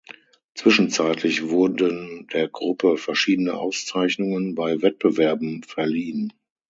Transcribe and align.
Zwischenzeitlich 0.55 1.49
wurden 1.49 2.25
der 2.33 2.47
Gruppe 2.47 2.97
verschiedene 2.97 3.53
Auszeichnungen 3.53 4.55
bei 4.55 4.81
Wettbewerben 4.81 5.61
verliehen. 5.61 6.33